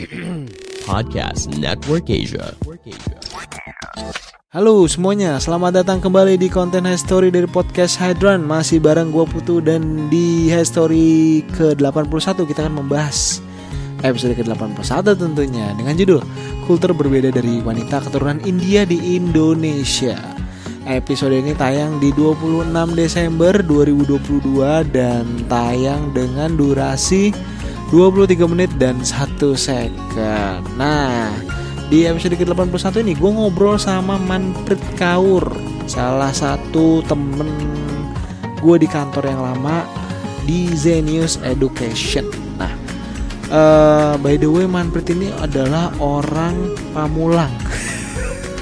[0.88, 2.56] Podcast Network Asia.
[4.50, 9.60] Halo semuanya, selamat datang kembali di konten History dari podcast Hydran Masih bareng gue Putu
[9.60, 13.44] dan di History ke-81 kita akan membahas
[14.00, 16.24] episode ke-81 tentunya Dengan judul
[16.66, 20.18] Kultur berbeda dari wanita keturunan India di Indonesia
[20.88, 27.30] Episode ini tayang di 26 Desember 2022 dan tayang dengan durasi
[27.90, 30.62] 23 menit dan 1 second.
[30.78, 31.34] Nah,
[31.90, 35.42] di episode ke-81 ini gue ngobrol sama Manfred Kaur
[35.90, 37.50] Salah satu temen
[38.62, 39.82] gue di kantor yang lama
[40.46, 42.30] di Zenius Education.
[42.54, 42.70] Nah,
[43.50, 46.54] eh, by the way Manfred ini adalah orang
[46.94, 47.50] Pamulang.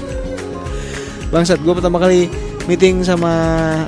[1.29, 2.33] Bangsat, gue pertama kali
[2.65, 3.29] meeting sama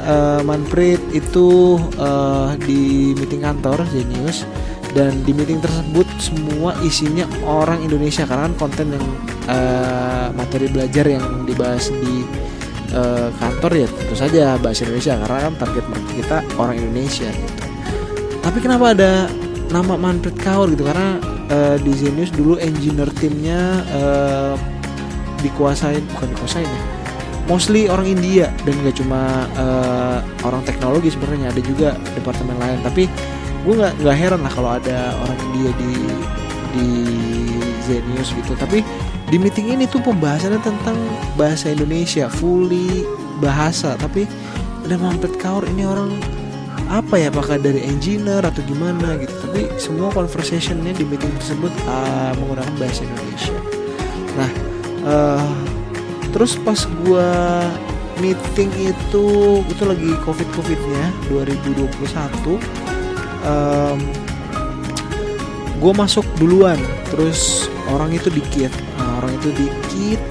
[0.05, 4.45] eh, Manfred itu eh, di meeting kantor Zenius
[4.91, 9.05] dan di meeting tersebut semua isinya orang Indonesia karena kan konten yang
[9.47, 12.27] eh, materi belajar yang dibahas di
[12.91, 17.53] eh, kantor ya tentu saja bahasa Indonesia karena kan target market kita orang Indonesia gitu.
[18.41, 19.29] Tapi kenapa ada
[19.71, 24.53] nama Manfred Kaur gitu karena eh, di Zenius dulu engineer timnya eh,
[25.41, 26.81] dikuasain bukan dikuasain ya
[27.49, 33.09] mostly orang India dan gak cuma eh, orang teknologi sebenarnya ada juga departemen lain tapi
[33.61, 35.93] gue nggak nggak heran lah kalau ada orang India di
[36.71, 36.87] di
[37.85, 38.53] Zenius gitu.
[38.57, 38.81] Tapi
[39.29, 40.97] di meeting ini tuh pembahasannya tentang
[41.35, 43.05] bahasa Indonesia fully
[43.39, 43.93] bahasa.
[43.97, 44.25] Tapi
[44.87, 46.15] ada Manfred Kaur ini orang
[46.91, 49.33] apa ya apakah dari engineer atau gimana gitu.
[49.45, 53.57] Tapi semua conversationnya di meeting tersebut uh, menggunakan bahasa Indonesia.
[54.35, 54.49] Nah
[55.05, 55.51] eh,
[56.31, 57.29] terus pas gua
[58.21, 59.25] meeting itu
[59.65, 62.91] itu lagi covid covidnya 2021
[63.45, 63.99] um,
[65.81, 66.77] gue masuk duluan
[67.09, 68.71] terus orang itu dikit.
[68.97, 70.21] Nah, orang itu dikit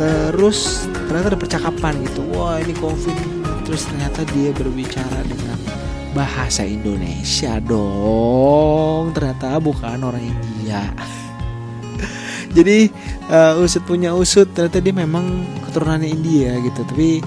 [0.00, 2.22] terus ternyata ada percakapan gitu.
[2.32, 3.18] Wah ini covid
[3.66, 5.58] terus ternyata dia berbicara dengan
[6.14, 9.10] bahasa Indonesia dong.
[9.14, 10.86] Ternyata bukan orang India.
[12.56, 12.90] Jadi
[13.30, 16.82] uh, usut punya usut ternyata dia memang keturunannya India gitu.
[16.82, 17.22] Tapi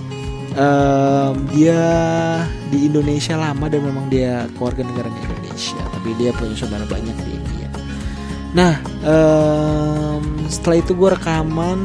[0.58, 1.81] um, dia
[2.69, 7.31] di Indonesia lama dan memang dia keluarga negaranya Indonesia tapi dia punya saudara banyak di
[7.38, 7.69] India.
[8.53, 8.74] Nah
[9.06, 11.80] um, setelah itu gue rekaman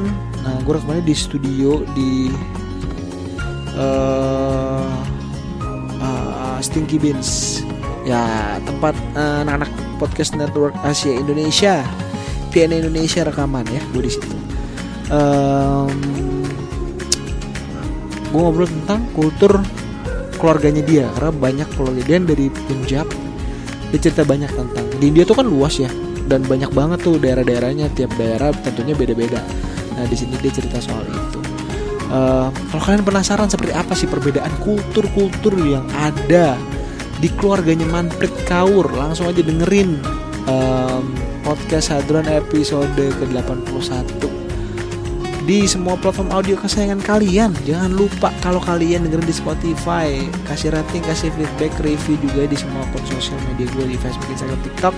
[0.45, 2.33] nah gue rekamannya di studio di
[3.77, 4.97] uh,
[6.01, 7.63] uh, Stinky Beans.
[8.09, 9.69] Ya tempat uh, anak-anak
[10.01, 11.85] podcast network Asia Indonesia.
[12.49, 14.37] VN Indonesia rekaman ya gue di situ.
[15.09, 16.28] Um,
[18.29, 19.53] gue ngobrol tentang kultur
[20.39, 23.07] keluarganya dia karena banyak keluarga dia dari Punjab.
[23.89, 25.89] Dia cerita banyak tentang di India tuh kan luas ya
[26.29, 29.41] dan banyak banget tuh daerah-daerahnya tiap daerah tentunya beda-beda.
[29.97, 31.41] Nah di sini dia cerita soal itu.
[32.09, 36.57] Eh, kalau kalian penasaran seperti apa sih perbedaan kultur-kultur yang ada
[37.21, 40.01] di keluarganya Manfred Kaur langsung aja dengerin
[40.47, 41.05] em,
[41.43, 44.48] podcast Hadron episode ke-81
[45.49, 47.57] di semua platform audio kesayangan kalian.
[47.65, 52.85] Jangan lupa kalau kalian dengerin di Spotify, kasih rating, kasih feedback, review juga di semua
[52.85, 54.95] akun sosial media gue di Facebook, Instagram, TikTok,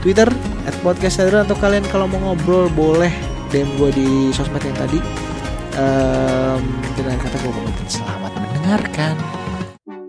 [0.00, 0.28] Twitter,
[0.64, 3.12] at podcast atau kalian kalau mau ngobrol boleh
[3.52, 4.98] DM gue di sosmed yang tadi.
[5.76, 6.60] Em,
[6.96, 9.14] dengan kata gue pamit selamat mendengarkan.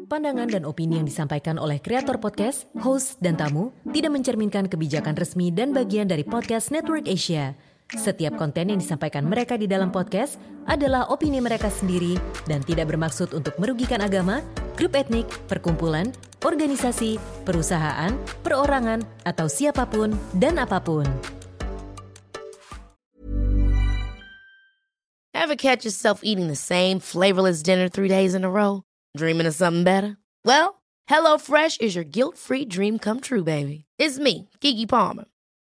[0.07, 5.51] Pandangan dan opini yang disampaikan oleh kreator podcast, host, dan tamu tidak mencerminkan kebijakan resmi
[5.51, 7.66] dan bagian dari podcast Network Asia.
[7.87, 10.35] Setiap konten yang disampaikan mereka di dalam podcast
[10.67, 14.43] adalah opini mereka sendiri dan tidak bermaksud untuk merugikan agama,
[14.75, 16.11] grup etnik, perkumpulan,
[16.43, 17.15] organisasi,
[17.47, 18.11] perusahaan,
[18.43, 21.07] perorangan, atau siapa pun dan apa pun.
[25.31, 28.83] Ever catch yourself eating the same flavorless dinner three days in a row?
[29.15, 30.19] Dreaming of something better?
[30.43, 33.87] Well, HelloFresh is your guilt free dream come true, baby.
[33.95, 35.31] It's me, Kiki Palmer.